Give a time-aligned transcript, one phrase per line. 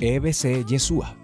[0.00, 1.16] EBC Yeshua,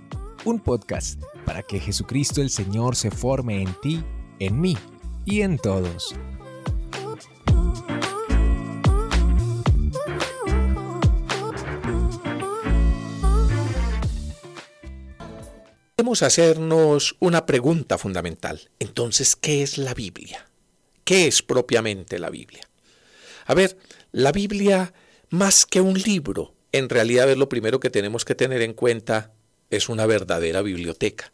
[0.44, 4.02] un podcast para que Jesucristo el Señor se forme en ti,
[4.40, 4.76] en mí
[5.24, 6.16] y en todos.
[15.96, 18.70] Debemos hacernos una pregunta fundamental.
[18.80, 20.48] Entonces, ¿qué es la Biblia?
[21.04, 22.68] ¿Qué es propiamente la Biblia?
[23.46, 23.78] A ver,
[24.10, 24.92] la Biblia,
[25.30, 29.32] más que un libro, en realidad es lo primero que tenemos que tener en cuenta,
[29.70, 31.32] es una verdadera biblioteca.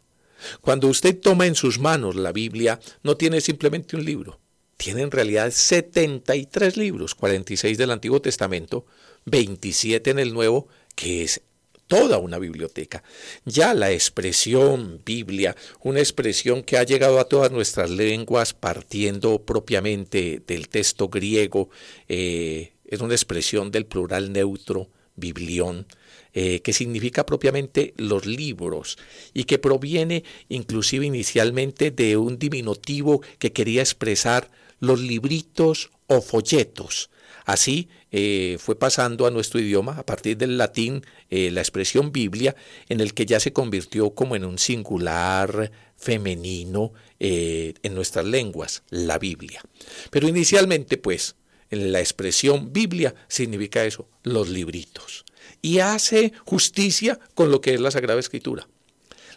[0.61, 4.39] Cuando usted toma en sus manos la Biblia, no tiene simplemente un libro,
[4.77, 8.85] tiene en realidad 73 libros, 46 del Antiguo Testamento,
[9.25, 11.41] 27 en el Nuevo, que es
[11.87, 13.03] toda una biblioteca.
[13.43, 20.43] Ya la expresión Biblia, una expresión que ha llegado a todas nuestras lenguas partiendo propiamente
[20.45, 21.71] del texto griego,
[22.07, 24.89] eh, es una expresión del plural neutro,
[25.21, 25.87] biblión,
[26.33, 28.97] eh, que significa propiamente los libros
[29.33, 37.09] y que proviene inclusive inicialmente de un diminutivo que quería expresar los libritos o folletos.
[37.43, 42.55] Así eh, fue pasando a nuestro idioma a partir del latín eh, la expresión Biblia,
[42.87, 49.19] en el que ya se convirtió como en un singular femenino en nuestras lenguas, la
[49.19, 49.61] Biblia.
[50.09, 51.35] Pero inicialmente, pues,
[51.71, 55.25] la expresión Biblia significa eso, los libritos.
[55.61, 58.67] Y hace justicia con lo que es la Sagrada Escritura.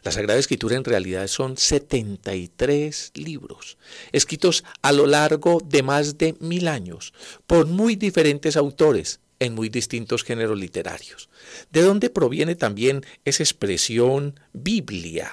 [0.03, 3.79] La Sagrada Escritura en realidad son 73 libros,
[4.12, 7.15] escritos a lo largo de más de mil años,
[7.47, 11.31] por muy diferentes autores en muy distintos géneros literarios.
[11.71, 15.33] ¿De dónde proviene también esa expresión Biblia?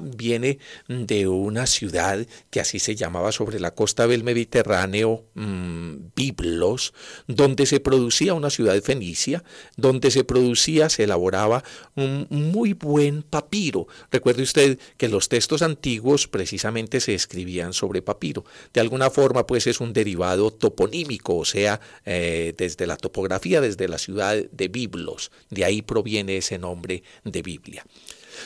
[0.00, 5.83] viene de una ciudad que así se llamaba sobre la costa del Mediterráneo, mm,
[6.24, 6.94] Biblos,
[7.26, 9.44] donde se producía una ciudad fenicia,
[9.76, 11.62] donde se producía, se elaboraba
[11.96, 13.86] un muy buen papiro.
[14.10, 18.44] Recuerde usted que los textos antiguos precisamente se escribían sobre papiro.
[18.72, 23.88] De alguna forma, pues es un derivado toponímico, o sea, eh, desde la topografía, desde
[23.88, 25.30] la ciudad de Biblos.
[25.50, 27.84] De ahí proviene ese nombre de Biblia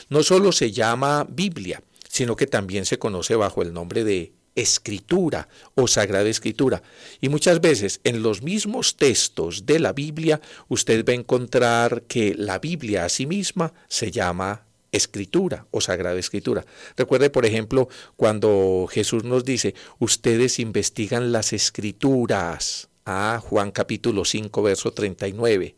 [0.09, 5.47] no solo se llama Biblia, sino que también se conoce bajo el nombre de escritura
[5.75, 6.81] o sagrada escritura.
[7.21, 12.35] Y muchas veces en los mismos textos de la Biblia usted va a encontrar que
[12.35, 16.65] la Biblia a sí misma se llama escritura o sagrada escritura.
[16.97, 22.89] Recuerde, por ejemplo, cuando Jesús nos dice, ustedes investigan las escrituras.
[23.05, 25.75] Ah, Juan capítulo 5, verso 39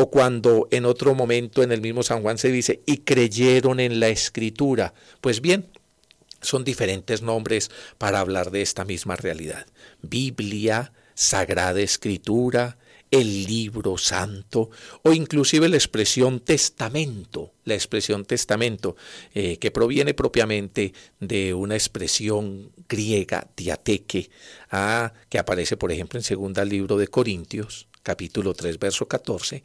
[0.00, 3.98] o cuando en otro momento en el mismo San Juan se dice, y creyeron en
[3.98, 4.94] la escritura.
[5.20, 5.66] Pues bien,
[6.40, 9.66] son diferentes nombres para hablar de esta misma realidad.
[10.02, 12.78] Biblia, Sagrada Escritura,
[13.10, 14.70] el libro santo
[15.02, 18.96] o inclusive la expresión testamento, la expresión testamento
[19.34, 24.30] eh, que proviene propiamente de una expresión griega, diateque,
[24.70, 29.62] ah, que aparece por ejemplo en segunda libro de Corintios, capítulo 3, verso 14,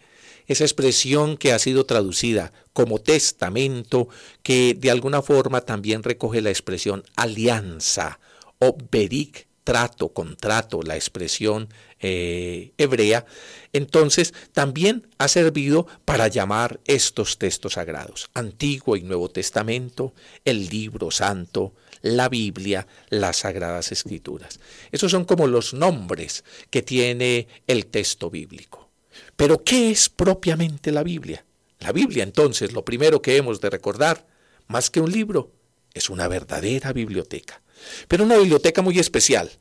[0.47, 4.09] esa expresión que ha sido traducida como testamento,
[4.41, 8.19] que de alguna forma también recoge la expresión alianza
[8.59, 11.69] o berik, trato, contrato, la expresión
[12.01, 13.25] eh, hebrea,
[13.71, 21.11] entonces también ha servido para llamar estos textos sagrados, Antiguo y Nuevo Testamento, el libro
[21.11, 24.59] santo, la Biblia, las Sagradas Escrituras.
[24.91, 28.91] Esos son como los nombres que tiene el texto bíblico.
[29.35, 31.43] Pero ¿qué es propiamente la Biblia?
[31.79, 34.27] La Biblia, entonces, lo primero que hemos de recordar,
[34.67, 35.51] más que un libro,
[35.93, 37.61] es una verdadera biblioteca.
[38.07, 39.51] Pero una biblioteca muy especial.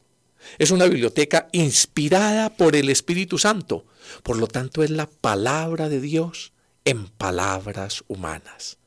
[0.59, 3.87] Es una biblioteca inspirada por el Espíritu Santo.
[4.23, 6.53] Por lo tanto, es la palabra de Dios
[6.85, 8.79] en palabras humanas.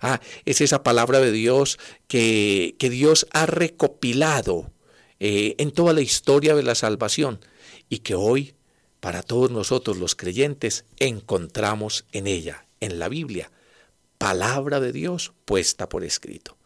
[0.00, 1.78] Ah, es esa palabra de Dios
[2.08, 4.70] que, que Dios ha recopilado
[5.20, 7.40] eh, en toda la historia de la salvación
[7.88, 8.54] y que hoy
[9.00, 13.50] para todos nosotros los creyentes encontramos en ella, en la Biblia,
[14.18, 16.56] palabra de Dios puesta por escrito.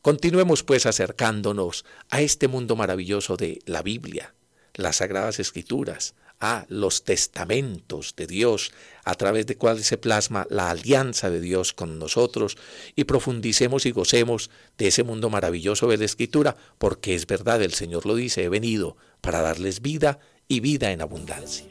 [0.00, 4.34] Continuemos pues acercándonos a este mundo maravilloso de la Biblia,
[4.74, 6.14] las Sagradas Escrituras,
[6.44, 8.72] a los testamentos de Dios,
[9.04, 12.58] a través de cuales se plasma la alianza de Dios con nosotros,
[12.94, 17.72] y profundicemos y gocemos de ese mundo maravilloso de la Escritura, porque es verdad, el
[17.72, 21.64] Señor lo dice, he venido para darles vida y vida en abundancia.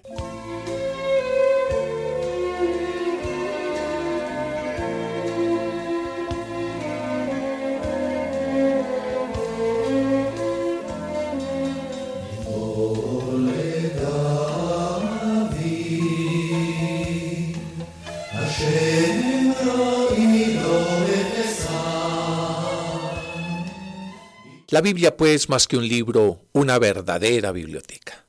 [24.74, 28.26] La Biblia pues más que un libro, una verdadera biblioteca.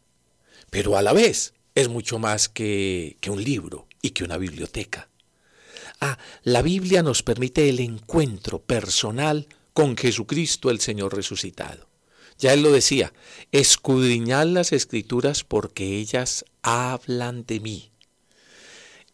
[0.68, 5.08] Pero a la vez es mucho más que, que un libro y que una biblioteca.
[6.02, 11.88] Ah, la Biblia nos permite el encuentro personal con Jesucristo el Señor resucitado.
[12.38, 13.14] Ya él lo decía,
[13.50, 17.90] escudriñad las escrituras porque ellas hablan de mí.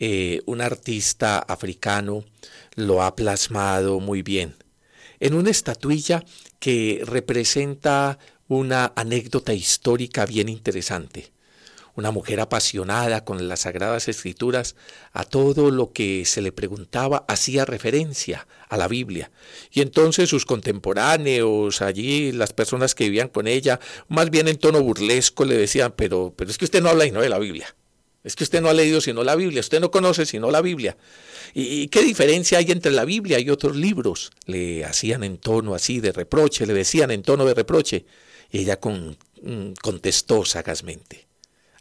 [0.00, 2.24] Eh, un artista africano
[2.74, 4.56] lo ha plasmado muy bien
[5.20, 6.24] en una estatuilla
[6.60, 11.32] que representa una anécdota histórica bien interesante
[12.00, 14.74] una mujer apasionada con las sagradas escrituras,
[15.12, 19.30] a todo lo que se le preguntaba hacía referencia a la Biblia.
[19.70, 24.82] Y entonces sus contemporáneos, allí las personas que vivían con ella, más bien en tono
[24.82, 27.74] burlesco, le decían, pero, pero es que usted no habla y no de la Biblia.
[28.22, 30.96] Es que usted no ha leído sino la Biblia, usted no conoce sino la Biblia.
[31.54, 34.30] ¿Y qué diferencia hay entre la Biblia y otros libros?
[34.46, 38.04] Le hacían en tono así de reproche, le decían en tono de reproche.
[38.50, 41.26] Y ella con, mm, contestó sagazmente.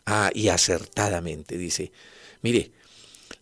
[0.05, 1.91] Ah, y acertadamente dice,
[2.41, 2.71] mire,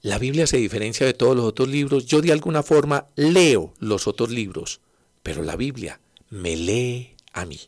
[0.01, 2.05] la Biblia se diferencia de todos los otros libros.
[2.05, 4.81] Yo de alguna forma leo los otros libros,
[5.23, 5.99] pero la Biblia
[6.29, 7.59] me lee a mí.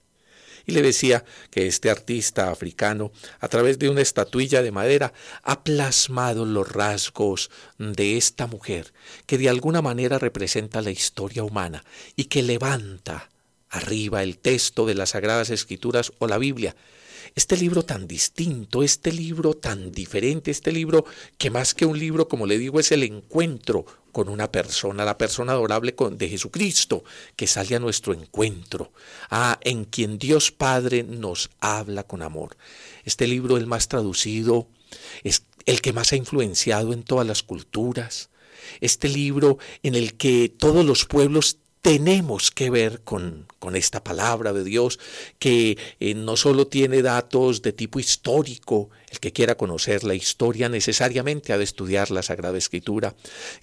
[0.70, 5.64] Y le decía que este artista africano, a través de una estatuilla de madera, ha
[5.64, 7.50] plasmado los rasgos
[7.80, 8.94] de esta mujer,
[9.26, 11.84] que de alguna manera representa la historia humana
[12.16, 13.32] y que levanta
[13.72, 16.76] arriba el texto de las Sagradas Escrituras o la Biblia.
[17.34, 21.04] Este libro tan distinto, este libro tan diferente, este libro
[21.40, 25.18] que más que un libro, como le digo, es el encuentro con una persona, la
[25.18, 27.04] persona adorable de Jesucristo,
[27.36, 28.92] que sale a nuestro encuentro,
[29.30, 32.58] a en quien Dios Padre nos habla con amor.
[33.06, 34.68] Este libro, el más traducido,
[35.24, 38.30] es el que más ha influenciado en todas las culturas.
[38.82, 44.64] Este libro en el que todos los pueblos tenemos que ver con, esta palabra de
[44.64, 45.00] Dios,
[45.38, 50.70] que eh, no solo tiene datos de tipo histórico, el que quiera conocer la historia
[50.70, 53.16] necesariamente ha de estudiar la Sagrada Escritura,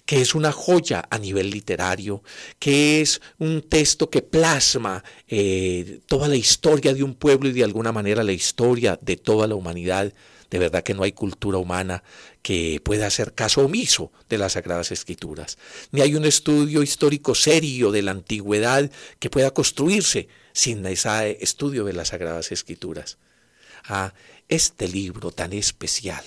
[0.05, 2.23] que es una joya a nivel literario,
[2.57, 7.63] que es un texto que plasma eh, toda la historia de un pueblo y de
[7.63, 10.13] alguna manera la historia de toda la humanidad
[10.49, 12.03] de verdad que no hay cultura humana
[12.41, 15.57] que pueda hacer caso omiso de las Sagradas Escrituras.
[15.91, 18.89] Ni hay un estudio histórico serio de la antigüedad
[19.19, 23.17] que pueda construirse sin ese estudio de las Sagradas Escrituras.
[23.85, 24.13] Ah,
[24.49, 26.23] este libro tan especial,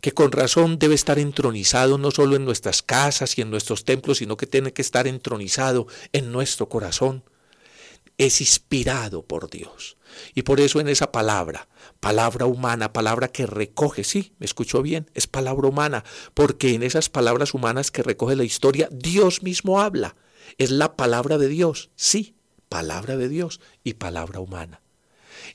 [0.00, 4.18] que con razón debe estar entronizado no solo en nuestras casas y en nuestros templos,
[4.18, 7.24] sino que tiene que estar entronizado en nuestro corazón,
[8.18, 9.96] es inspirado por Dios.
[10.34, 11.68] Y por eso en esa palabra,
[12.00, 16.04] palabra humana, palabra que recoge, sí, me escuchó bien, es palabra humana,
[16.34, 20.16] porque en esas palabras humanas que recoge la historia, Dios mismo habla.
[20.58, 22.36] Es la palabra de Dios, sí,
[22.68, 24.82] palabra de Dios y palabra humana.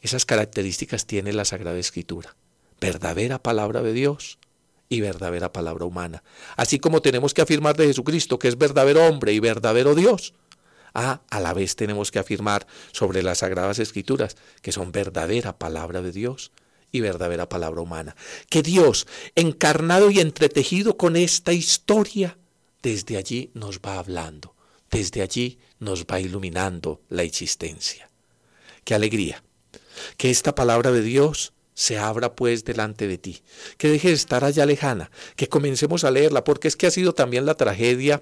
[0.01, 2.35] Esas características tiene la Sagrada Escritura.
[2.79, 4.39] Verdadera palabra de Dios
[4.89, 6.23] y verdadera palabra humana.
[6.55, 10.33] Así como tenemos que afirmar de Jesucristo que es verdadero hombre y verdadero Dios,
[10.97, 16.11] a la vez tenemos que afirmar sobre las Sagradas Escrituras que son verdadera palabra de
[16.11, 16.51] Dios
[16.91, 18.15] y verdadera palabra humana.
[18.49, 19.05] Que Dios,
[19.35, 22.37] encarnado y entretejido con esta historia,
[22.81, 24.55] desde allí nos va hablando,
[24.89, 28.09] desde allí nos va iluminando la existencia.
[28.83, 29.43] Qué alegría.
[30.17, 33.43] Que esta palabra de Dios se abra pues delante de ti,
[33.77, 37.13] que deje de estar allá lejana, que comencemos a leerla, porque es que ha sido
[37.13, 38.21] también la tragedia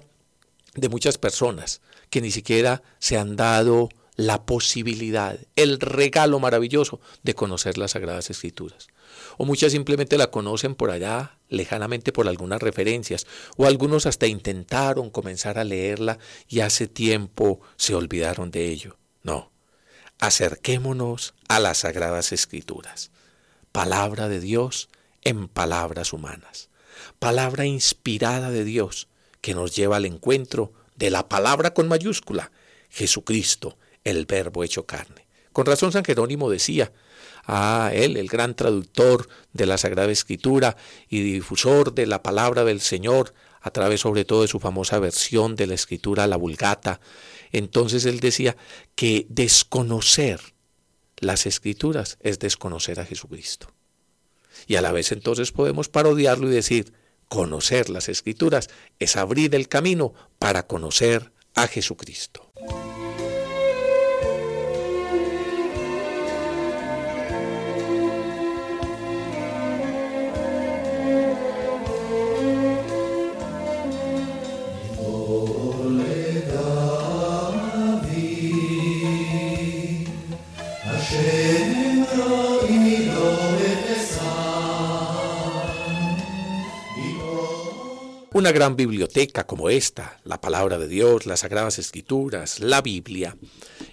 [0.76, 1.80] de muchas personas
[2.10, 8.30] que ni siquiera se han dado la posibilidad, el regalo maravilloso de conocer las Sagradas
[8.30, 8.88] Escrituras.
[9.36, 15.10] O muchas simplemente la conocen por allá, lejanamente por algunas referencias, o algunos hasta intentaron
[15.10, 16.18] comenzar a leerla
[16.48, 18.96] y hace tiempo se olvidaron de ello.
[19.22, 19.52] No,
[20.18, 23.10] acerquémonos a las Sagradas Escrituras.
[23.72, 24.88] Palabra de Dios
[25.22, 26.70] en palabras humanas.
[27.18, 29.08] Palabra inspirada de Dios
[29.46, 32.50] que nos lleva al encuentro de la palabra con mayúscula,
[32.90, 35.28] Jesucristo, el verbo hecho carne.
[35.52, 36.92] Con razón San Jerónimo decía,
[37.44, 40.76] ah, él, el gran traductor de la Sagrada Escritura
[41.08, 45.54] y difusor de la palabra del Señor, a través sobre todo de su famosa versión
[45.54, 46.98] de la Escritura, la Vulgata,
[47.52, 48.56] entonces él decía
[48.96, 50.40] que desconocer
[51.18, 53.68] las Escrituras es desconocer a Jesucristo.
[54.66, 56.92] Y a la vez entonces podemos parodiarlo y decir,
[57.28, 58.68] Conocer las escrituras
[58.98, 62.45] es abrir el camino para conocer a Jesucristo.
[88.46, 93.36] Una gran biblioteca como esta, la palabra de Dios, las sagradas escrituras, la Biblia.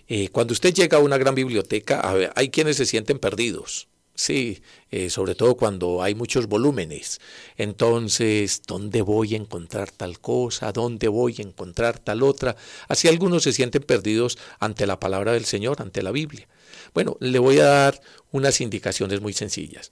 [0.07, 3.87] Eh, cuando usted llega a una gran biblioteca, hay quienes se sienten perdidos.
[4.13, 7.19] Sí, eh, sobre todo cuando hay muchos volúmenes.
[7.57, 10.71] Entonces, ¿dónde voy a encontrar tal cosa?
[10.71, 12.55] ¿Dónde voy a encontrar tal otra?
[12.87, 16.47] Así algunos se sienten perdidos ante la palabra del Señor, ante la Biblia.
[16.93, 19.91] Bueno, le voy a dar unas indicaciones muy sencillas.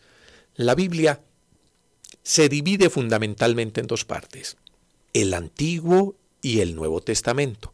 [0.53, 1.19] La Biblia
[2.23, 4.57] se divide fundamentalmente en dos partes,
[5.13, 7.73] el Antiguo y el Nuevo Testamento,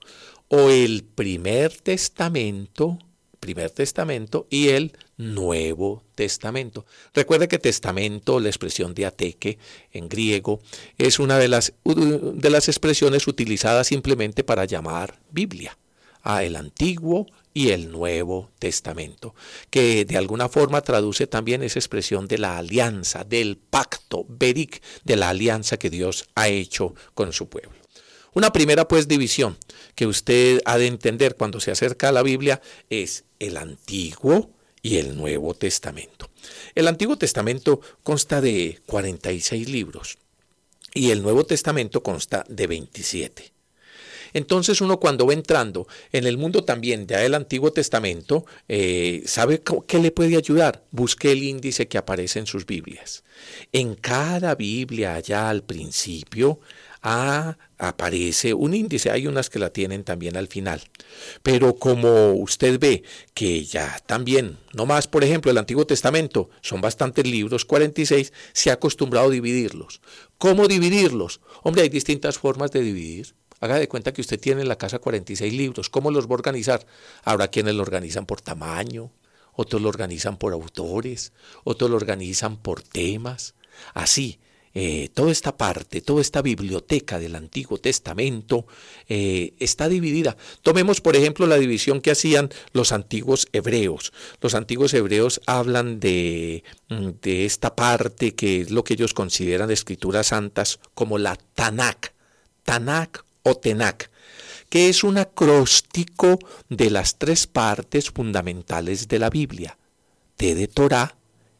[0.49, 2.99] o el Primer Testamento,
[3.39, 6.85] Primer Testamento y el Nuevo Testamento.
[7.13, 9.57] Recuerde que testamento, la expresión de ateque
[9.91, 10.61] en griego,
[10.97, 15.77] es una de las, de las expresiones utilizadas simplemente para llamar Biblia,
[16.23, 17.27] a el Antiguo
[17.57, 19.33] y el Nuevo Testamento,
[19.71, 25.15] que de alguna forma traduce también esa expresión de la alianza, del pacto, Beric, de
[25.15, 27.71] la alianza que Dios ha hecho con su pueblo.
[28.33, 29.57] Una primera pues división
[29.95, 32.61] que usted ha de entender cuando se acerca a la Biblia
[32.91, 34.51] es el Antiguo
[34.83, 36.29] y el Nuevo Testamento.
[36.75, 40.19] El Antiguo Testamento consta de 46 libros
[40.93, 43.56] y el Nuevo Testamento consta de 27.
[44.37, 49.63] Entonces uno cuando va entrando en el mundo también ya del Antiguo Testamento, eh, ¿sabe
[49.87, 50.83] qué le puede ayudar?
[50.91, 53.23] Busque el índice que aparece en sus Biblias.
[53.73, 56.59] En cada Biblia allá al principio
[57.01, 60.83] ah, aparece un índice, hay unas que la tienen también al final.
[61.41, 63.01] Pero como usted ve
[63.33, 68.69] que ya también, no más, por ejemplo, el Antiguo Testamento, son bastantes libros, 46, se
[68.69, 69.99] ha acostumbrado a dividirlos.
[70.37, 71.41] ¿Cómo dividirlos?
[71.63, 73.33] Hombre, hay distintas formas de dividir.
[73.59, 75.89] Haga de cuenta que usted tiene en la casa 46 libros.
[75.89, 76.85] ¿Cómo los va a organizar?
[77.23, 79.11] Habrá quienes lo organizan por tamaño,
[79.53, 81.33] otros lo organizan por autores,
[81.63, 83.55] otros lo organizan por temas.
[83.93, 84.39] Así,
[84.79, 88.67] eh, toda esta parte, toda esta biblioteca del Antiguo Testamento
[89.07, 90.37] eh, está dividida.
[90.61, 94.13] Tomemos, por ejemplo, la división que hacían los antiguos hebreos.
[94.39, 99.71] Los antiguos hebreos hablan de, mm, de esta parte que es lo que ellos consideran
[99.71, 102.13] escrituras santas como la Tanakh.
[102.61, 104.11] Tanakh o Tenac,
[104.69, 106.39] que es un acróstico
[106.69, 109.77] de las tres partes fundamentales de la Biblia,
[110.35, 111.17] T de Torah,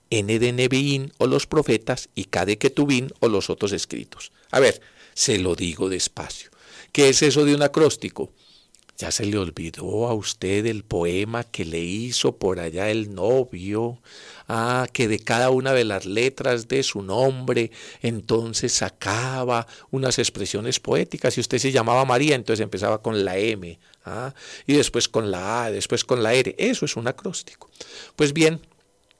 [0.10, 4.32] N de Neviín o los profetas y K de Ketubín o los otros escritos.
[4.51, 4.82] A ver,
[5.13, 6.51] se lo digo despacio.
[6.91, 8.32] ¿Qué es eso de un acróstico?
[9.00, 14.01] ¿Ya se le olvidó a usted el poema que le hizo por allá el novio?
[14.48, 17.70] Ah, que de cada una de las letras de su nombre
[18.01, 21.38] entonces sacaba unas expresiones poéticas.
[21.38, 24.34] Y usted se llamaba María, entonces empezaba con la M, ah,
[24.66, 26.56] y después con la A, después con la R.
[26.58, 27.70] Eso es un acróstico.
[28.16, 28.62] Pues bien,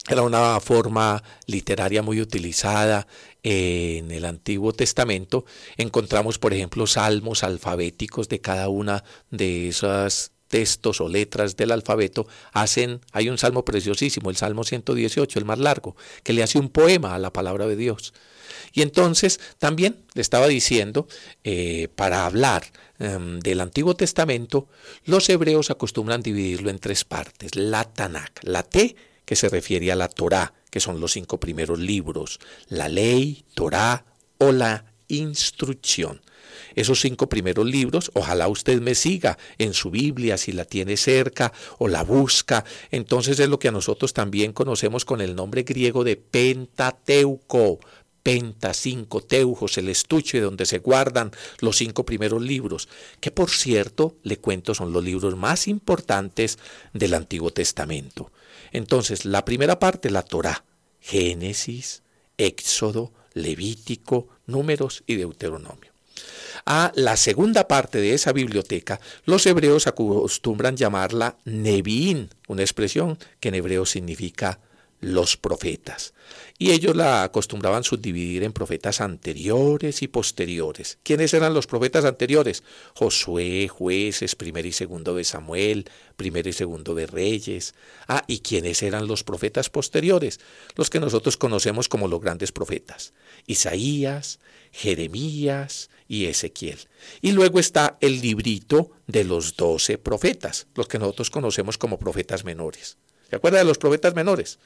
[0.10, 3.06] era una forma literaria muy utilizada
[3.50, 5.46] en el Antiguo Testamento.
[5.78, 12.28] Encontramos, por ejemplo, salmos alfabéticos de cada una de esas textos o letras del alfabeto
[12.52, 16.68] hacen, hay un salmo preciosísimo, el Salmo 118, el más largo, que le hace un
[16.68, 18.14] poema a la palabra de Dios.
[18.74, 21.08] Y entonces también le estaba diciendo,
[21.46, 22.66] eh, para hablar
[23.00, 24.68] em, del Antiguo Testamento,
[25.06, 29.96] los hebreos acostumbran dividirlo en tres partes, la Tanakh, la T que se refiere a
[29.96, 34.06] la Torá, que son los cinco primeros libros, la ley, Torá
[34.38, 36.22] o la instrucción.
[36.76, 41.52] Esos cinco primeros libros, ojalá usted me siga en su Biblia si la tiene cerca
[41.80, 42.66] o la busca.
[42.92, 47.80] Entonces es lo que a nosotros también conocemos con el nombre griego de Pentateuco.
[48.22, 51.32] Penta, cinco teujos, el estuche donde se guardan
[51.62, 52.90] los cinco primeros libros,
[53.22, 56.60] que por cierto, le cuento, son los libros más importantes
[56.94, 58.30] del Antiguo Testamento.
[58.72, 60.64] Entonces, la primera parte, la Torá,
[61.00, 62.04] Génesis,
[62.38, 65.92] Éxodo, Levítico, Números y Deuteronomio.
[66.66, 73.50] A la segunda parte de esa biblioteca, los hebreos acostumbran llamarla Neviín, una expresión que
[73.50, 74.60] en hebreo significa
[75.00, 76.14] los profetas.
[76.58, 80.98] Y ellos la acostumbraban subdividir en profetas anteriores y posteriores.
[81.04, 82.64] ¿Quiénes eran los profetas anteriores?
[82.96, 87.76] Josué, jueces, primero y segundo de Samuel, primero y segundo de Reyes.
[88.08, 90.40] Ah, ¿y quiénes eran los profetas posteriores?
[90.76, 93.14] Los que nosotros conocemos como los grandes profetas.
[93.46, 94.40] Isaías,
[94.72, 96.80] Jeremías y Ezequiel.
[97.22, 102.44] Y luego está el librito de los doce profetas, los que nosotros conocemos como profetas
[102.44, 102.98] menores.
[103.30, 104.60] ¿Se acuerda de los profetas menores?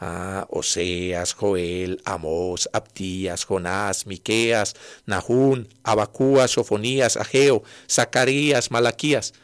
[0.00, 4.74] Ah, Oseas, Joel, Amós, Abdías, Jonás, Miqueas,
[5.06, 9.34] Nahún, Abacúas, Sofonías, Ageo, Zacarías, Malaquías.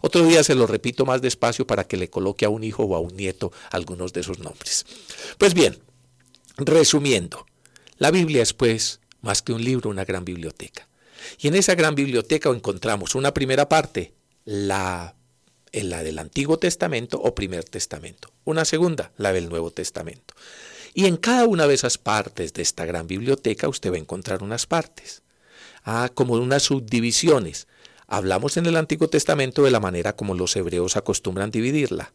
[0.00, 2.96] Otro día se lo repito más despacio para que le coloque a un hijo o
[2.96, 4.86] a un nieto algunos de esos nombres.
[5.36, 5.78] Pues bien,
[6.56, 7.46] resumiendo,
[7.98, 10.88] la Biblia es pues más que un libro, una gran biblioteca.
[11.38, 15.14] Y en esa gran biblioteca encontramos una primera parte, la,
[15.72, 18.30] en la del Antiguo Testamento o Primer Testamento.
[18.44, 20.34] Una segunda, la del Nuevo Testamento.
[20.94, 24.42] Y en cada una de esas partes de esta gran biblioteca usted va a encontrar
[24.42, 25.22] unas partes,
[25.84, 27.68] ah, como unas subdivisiones.
[28.06, 32.12] Hablamos en el Antiguo Testamento de la manera como los hebreos acostumbran dividirla.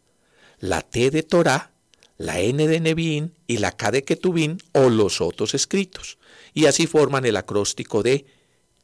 [0.58, 1.72] La T de Torah,
[2.18, 6.18] la N de Nevín y la K de Ketubín o los otros escritos.
[6.52, 8.26] Y así forman el acróstico de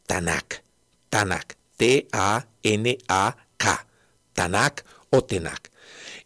[0.07, 0.63] Tanakh.
[1.09, 1.61] Tanakh.
[1.81, 3.87] T-A-N-A-K.
[4.33, 5.71] Tanakh o Tenak.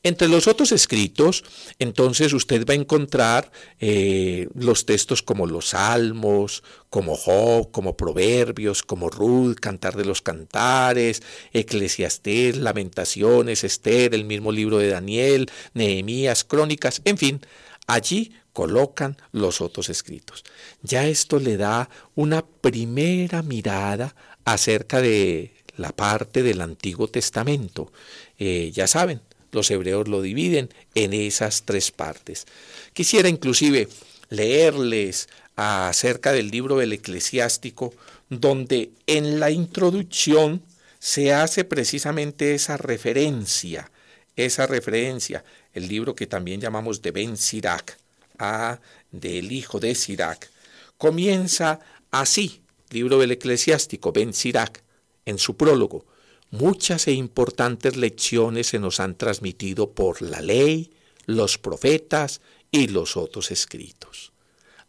[0.07, 1.45] Entre los otros escritos,
[1.79, 8.83] entonces usted va a encontrar eh, los textos como los Salmos, como Job, como Proverbios,
[8.83, 11.23] como Ruth, Cantar de los Cantares,
[11.55, 17.41] Eclesiastés, Lamentaciones, Esther, el mismo libro de Daniel, Nehemías, Crónicas, en fin,
[17.87, 20.45] allí colocan los otros escritos.
[20.83, 27.93] Ya esto le da una primera mirada acerca de la parte del Antiguo Testamento.
[28.39, 29.21] Eh, ya saben,
[29.53, 32.47] los hebreos lo dividen en esas tres partes.
[32.93, 33.89] Quisiera inclusive
[34.29, 37.95] leerles acerca del libro del eclesiástico,
[38.29, 40.63] donde en la introducción
[40.99, 43.91] se hace precisamente esa referencia,
[44.37, 47.99] esa referencia, el libro que también llamamos de Ben Sirac,
[48.39, 48.81] a,
[49.13, 50.51] del hijo de Sirac,
[50.99, 54.84] comienza así, libro del eclesiástico, Ben Sirac,
[55.27, 56.07] en su prólogo,
[56.51, 60.93] muchas e importantes lecciones se nos han transmitido por la ley,
[61.27, 62.41] los profetas
[62.71, 64.33] y los otros escritos.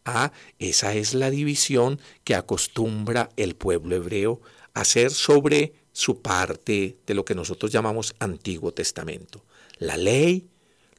[0.06, 4.42] Ah, esa es la división que acostumbra el pueblo hebreo
[4.74, 9.44] a hacer sobre su parte de lo que nosotros llamamos Antiguo Testamento.
[9.78, 10.48] La ley,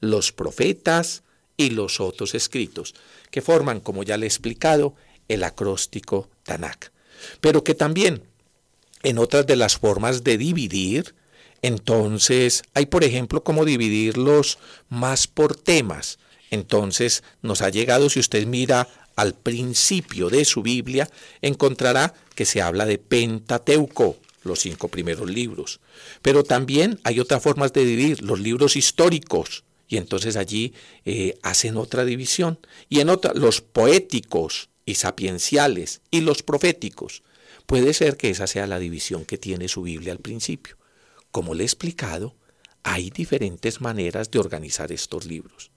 [0.00, 1.22] los profetas
[1.56, 2.94] y los otros escritos,
[3.30, 4.94] que forman, como ya le he explicado,
[5.28, 6.90] el acróstico Tanakh.
[7.40, 8.24] Pero que también
[9.06, 11.14] en otras de las formas de dividir,
[11.62, 16.18] entonces hay, por ejemplo, como dividirlos más por temas.
[16.50, 21.08] Entonces nos ha llegado, si usted mira al principio de su Biblia,
[21.40, 25.78] encontrará que se habla de Pentateuco, los cinco primeros libros.
[26.20, 31.76] Pero también hay otras formas de dividir, los libros históricos, y entonces allí eh, hacen
[31.76, 32.58] otra división.
[32.88, 37.22] Y en otra, los poéticos y sapienciales y los proféticos.
[37.66, 40.76] Puede ser que esa sea la división que tiene su Biblia al principio.
[41.32, 42.36] Como le he explicado,
[42.84, 45.72] hay diferentes maneras de organizar estos libros.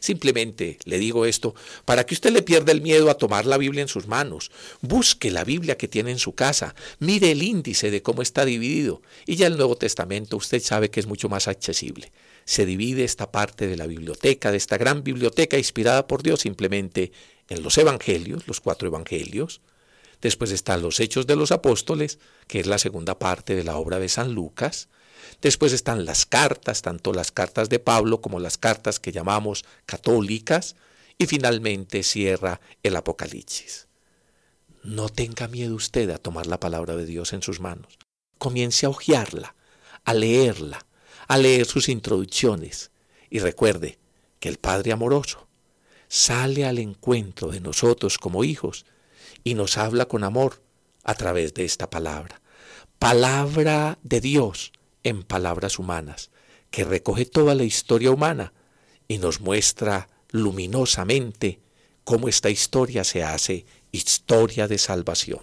[0.00, 3.82] Simplemente le digo esto para que usted le pierda el miedo a tomar la Biblia
[3.82, 4.50] en sus manos.
[4.80, 9.02] Busque la Biblia que tiene en su casa, mire el índice de cómo está dividido
[9.26, 12.12] y ya el Nuevo Testamento usted sabe que es mucho más accesible.
[12.46, 17.12] Se divide esta parte de la biblioteca, de esta gran biblioteca inspirada por Dios simplemente
[17.48, 19.60] en los evangelios, los cuatro evangelios,
[20.20, 23.98] Después están los Hechos de los Apóstoles, que es la segunda parte de la obra
[23.98, 24.88] de San Lucas.
[25.40, 30.76] Después están las cartas, tanto las cartas de Pablo como las cartas que llamamos católicas.
[31.16, 33.88] Y finalmente cierra el Apocalipsis.
[34.82, 37.98] No tenga miedo usted a tomar la palabra de Dios en sus manos.
[38.38, 39.54] Comience a hojearla,
[40.04, 40.86] a leerla,
[41.28, 42.90] a leer sus introducciones.
[43.28, 43.98] Y recuerde
[44.38, 45.46] que el Padre amoroso
[46.08, 48.86] sale al encuentro de nosotros como hijos
[49.44, 50.62] y nos habla con amor
[51.04, 52.40] a través de esta palabra.
[52.98, 54.72] Palabra de Dios
[55.02, 56.30] en palabras humanas,
[56.70, 58.52] que recoge toda la historia humana
[59.08, 61.60] y nos muestra luminosamente
[62.04, 65.40] cómo esta historia se hace historia de salvación.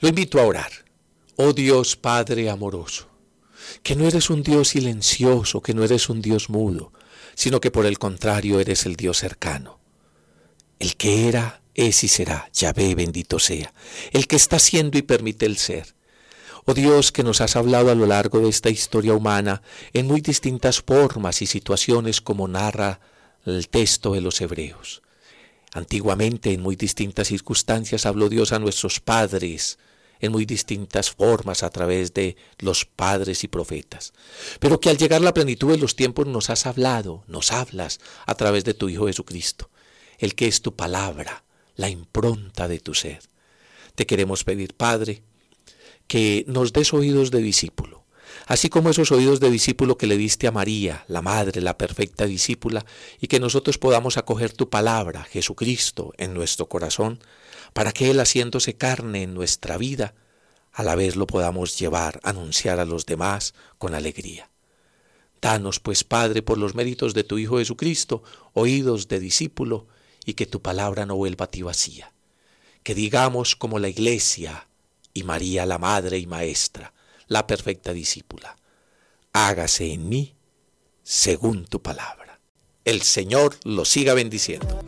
[0.00, 0.70] Lo invito a orar.
[1.34, 3.08] Oh Dios Padre amoroso,
[3.82, 6.92] que no eres un Dios silencioso, que no eres un Dios mudo,
[7.34, 9.80] sino que por el contrario eres el Dios cercano.
[10.78, 13.72] El que era, es y será, Yahvé bendito sea,
[14.12, 15.96] el que está siendo y permite el ser.
[16.64, 20.20] Oh Dios que nos has hablado a lo largo de esta historia humana en muy
[20.20, 23.00] distintas formas y situaciones como narra
[23.44, 25.02] el texto de los hebreos.
[25.72, 29.78] Antiguamente, en muy distintas circunstancias, habló Dios a nuestros padres,
[30.20, 34.12] en muy distintas formas a través de los padres y profetas,
[34.60, 38.34] pero que al llegar la plenitud de los tiempos nos has hablado, nos hablas a
[38.34, 39.70] través de tu Hijo Jesucristo,
[40.18, 41.44] el que es tu palabra,
[41.76, 43.20] la impronta de tu ser.
[43.94, 45.22] Te queremos pedir, Padre,
[46.06, 47.97] que nos des oídos de discípulo,
[48.48, 52.24] así como esos oídos de discípulo que le diste a María, la Madre, la perfecta
[52.24, 52.84] discípula,
[53.20, 57.20] y que nosotros podamos acoger tu palabra, Jesucristo, en nuestro corazón,
[57.74, 60.14] para que Él haciéndose carne en nuestra vida,
[60.72, 64.48] a la vez lo podamos llevar, anunciar a los demás con alegría.
[65.42, 68.22] Danos, pues, Padre, por los méritos de tu Hijo Jesucristo,
[68.54, 69.88] oídos de discípulo,
[70.24, 72.14] y que tu palabra no vuelva a ti vacía.
[72.82, 74.68] Que digamos como la Iglesia
[75.12, 76.94] y María la Madre y Maestra,
[77.28, 78.56] la perfecta discípula,
[79.32, 80.34] hágase en mí
[81.02, 82.40] según tu palabra.
[82.84, 84.82] El Señor lo siga bendiciendo.